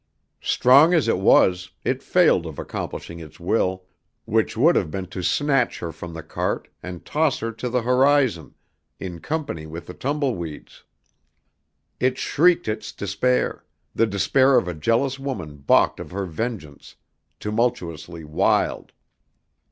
[0.41, 3.85] Strong as it was, it failed of accomplishing its will,
[4.25, 7.83] which would have been to snatch her from the cart and toss her to the
[7.83, 8.55] horizon
[8.99, 10.81] in company with the tumbleweeds.
[11.99, 16.95] It shrieked its despair, the despair of a jealous woman balked of her vengeance,
[17.39, 18.93] tumultuously wild.